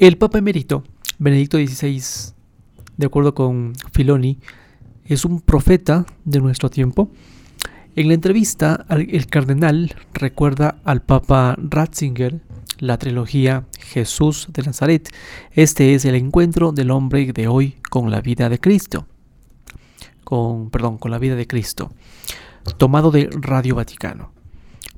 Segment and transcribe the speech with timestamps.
[0.00, 0.82] El Papa Emérito,
[1.18, 2.32] Benedicto XVI,
[2.96, 4.38] de acuerdo con Filoni,
[5.04, 7.10] es un profeta de nuestro tiempo.
[7.96, 12.40] En la entrevista, el cardenal recuerda al Papa Ratzinger
[12.78, 15.14] la trilogía Jesús de Nazaret.
[15.50, 19.06] Este es el encuentro del hombre de hoy con la vida de Cristo.
[20.24, 21.92] Con, perdón, con la vida de Cristo.
[22.78, 24.32] Tomado de Radio Vaticano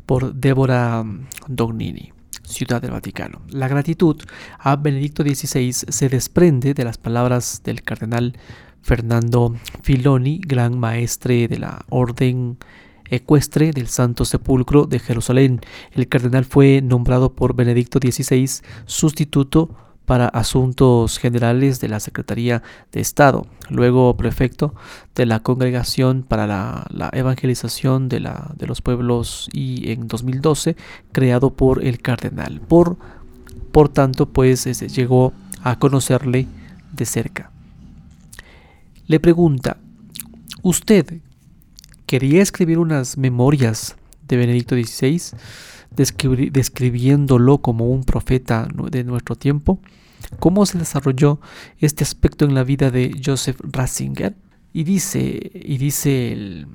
[0.06, 1.04] por Débora
[1.48, 2.21] Dognini.
[2.52, 3.42] Ciudad del Vaticano.
[3.48, 4.22] La gratitud
[4.58, 8.34] a Benedicto XVI se desprende de las palabras del cardenal
[8.82, 12.58] Fernando Filoni, gran maestre de la Orden
[13.10, 15.60] Ecuestre del Santo Sepulcro de Jerusalén.
[15.92, 18.48] El cardenal fue nombrado por Benedicto XVI
[18.86, 19.76] sustituto
[20.12, 22.62] para Asuntos Generales de la Secretaría
[22.92, 24.74] de Estado, luego prefecto
[25.14, 30.76] de la Congregación para la, Evangelización de, la, de, los Pueblos y en 2012
[31.12, 32.60] creado por el cardenal.
[32.60, 32.98] Por,
[33.72, 36.46] por tanto, pues llegó a conocerle
[36.92, 37.50] de cerca.
[39.06, 39.78] Le pregunta,
[40.60, 41.22] ¿usted
[42.04, 43.96] quería escribir unas memorias
[44.28, 45.38] de Benedicto XVI?
[45.94, 49.78] describiéndolo como un profeta de nuestro tiempo,
[50.38, 51.40] cómo se desarrolló
[51.78, 54.34] este aspecto en la vida de Joseph Ratzinger.
[54.72, 56.66] Y dice, y dice el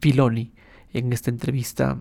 [0.00, 0.52] Filoni
[0.92, 1.98] en esta entrevista,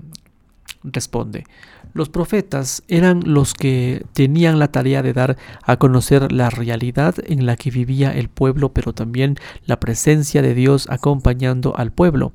[0.84, 1.46] responde,
[1.94, 7.46] los profetas eran los que tenían la tarea de dar a conocer la realidad en
[7.46, 12.34] la que vivía el pueblo, pero también la presencia de Dios acompañando al pueblo.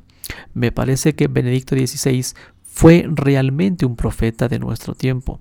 [0.55, 5.41] Me parece que Benedicto XVI fue realmente un profeta de nuestro tiempo,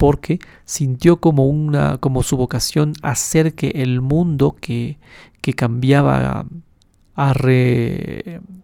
[0.00, 4.96] porque sintió como una como su vocación hacer que el mundo que,
[5.42, 6.46] que cambiaba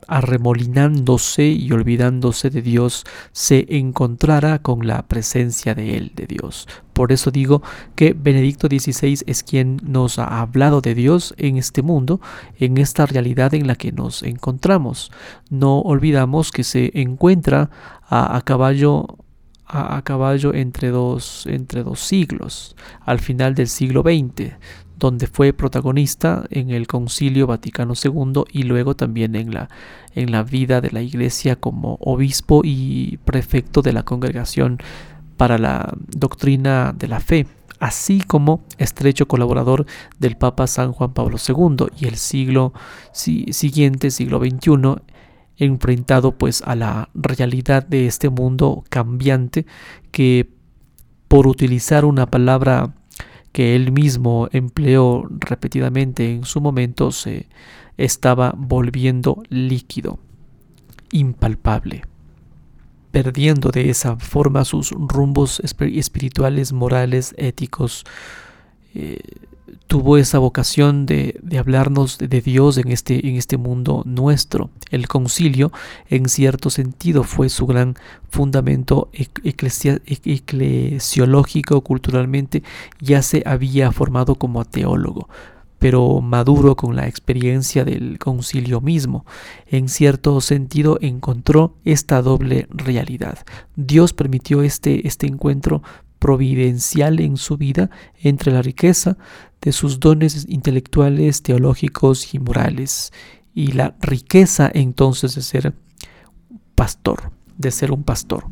[0.09, 6.67] arremolinándose y olvidándose de Dios, se encontrara con la presencia de Él, de Dios.
[6.95, 7.61] Por eso digo
[7.97, 12.19] que Benedicto XVI es quien nos ha hablado de Dios en este mundo,
[12.59, 15.13] en esta realidad en la que nos encontramos.
[15.51, 17.69] No olvidamos que se encuentra
[18.09, 19.19] a, caballo
[19.67, 24.53] a, caballo entre dos, entre dos siglos, al final del siglo XX,
[24.99, 29.69] donde fue protagonista en el Concilio Vaticano II y luego también en la,
[30.15, 34.79] en la vida de la Iglesia como obispo y prefecto de la Congregación
[35.37, 37.47] para la Doctrina de la Fe,
[37.79, 39.85] así como estrecho colaborador
[40.19, 42.73] del Papa San Juan Pablo II y el siglo
[43.13, 45.03] siguiente, siglo XXI,
[45.59, 49.67] enfrentado pues a la realidad de este mundo cambiante
[50.11, 50.49] que
[51.29, 52.95] por utilizar una palabra
[53.57, 57.49] que él mismo empleó repetidamente en su momento, se
[57.97, 60.19] estaba volviendo líquido,
[61.11, 62.03] impalpable,
[63.13, 68.05] perdiendo de esa forma sus rumbos espirituales, morales, éticos,
[68.95, 69.21] eh,
[69.87, 74.71] tuvo esa vocación de, hablarnos de, Dios en este, en este mundo nuestro.
[74.91, 75.73] El concilio,
[76.09, 77.97] en cierto sentido, fue su gran
[78.29, 82.63] fundamento eclesiológico, culturalmente,
[83.01, 85.29] ya se había formado como teólogo
[85.79, 89.27] pero maduro con la experiencia del concilio mismo.
[89.67, 93.39] En cierto sentido encontró esta doble realidad.
[93.77, 95.83] Dios permitió este, este encuentro
[96.27, 97.89] providencial en su vida
[98.21, 99.17] entre la riqueza
[99.63, 103.13] de sus dones intelectuales, teológicos y morales,
[103.55, 105.73] y la riqueza entonces de ser
[106.75, 108.47] pastor, de ser un pastor.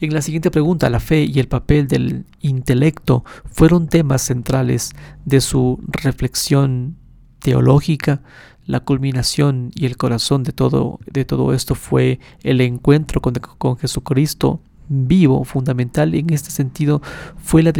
[0.00, 4.90] En la siguiente pregunta, la fe y el papel del intelecto fueron temas centrales
[5.24, 6.98] de su reflexión
[7.38, 8.20] teológica.
[8.66, 13.78] La culminación y el corazón de todo, de todo esto fue el encuentro con, con
[13.78, 14.60] Jesucristo
[14.92, 17.00] vivo, fundamental en este sentido,
[17.42, 17.72] fue la,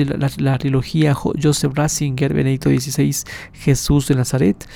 [0.59, 3.15] trilogía Joseph Ratzinger, Benedicto XVI,
[3.53, 4.67] Jesús de Nazaret.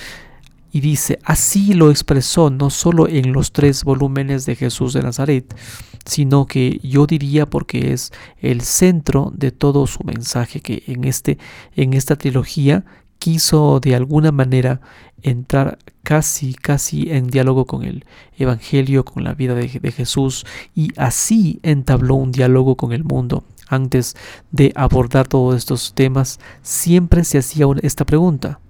[0.73, 5.57] Y dice, así lo expresó no solo en los tres volúmenes de Jesús de Nazaret,
[6.05, 11.39] sino que yo diría porque es el centro de todo su mensaje que en, este,
[11.75, 12.85] en esta trilogía
[13.19, 14.81] quiso de alguna manera
[15.23, 18.05] entrar casi, casi en diálogo con el
[18.37, 23.45] Evangelio, con la vida de, de, Jesús, y así entabló un diálogo con el mundo.
[23.69, 24.15] Antes
[24.53, 28.61] de abordar todos estos temas, siempre se hacía esta pregunta,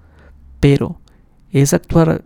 [0.60, 1.00] pero
[1.52, 2.24] ¿es actuar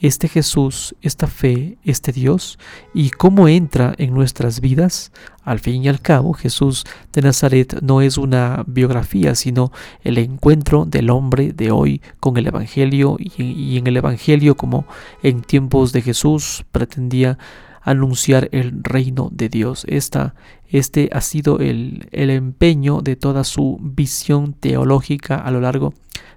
[0.00, 2.58] este Jesús, esta fe, este Dios
[2.92, 5.12] y cómo entra en nuestras vidas.
[5.42, 10.84] Al fin y al cabo, Jesús de Nazaret no es una biografía, sino el encuentro
[10.84, 14.86] del hombre de hoy con el Evangelio y en el Evangelio como
[15.22, 17.38] en tiempos de Jesús pretendía
[17.84, 19.84] anunciar el reino de Dios.
[19.86, 20.34] Esta,
[20.68, 25.92] este ha sido el, el empeño de toda su visión teológica a lo largo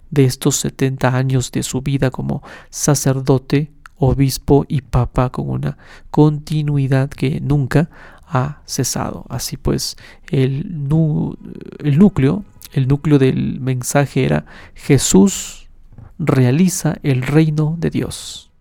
[0.10, 5.78] de estos 70 años de su vida como sacerdote, obispo y papa con una
[6.12, 7.90] continuidad que nunca
[8.28, 9.26] ha cesado.
[9.30, 9.98] Así pues,
[10.30, 10.88] el,
[11.84, 14.46] el núcleo, el núcleo del mensaje era
[14.76, 15.68] Jesús
[16.20, 18.52] realiza el reino de Dios.